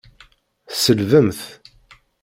Tselbemt. 0.71 1.41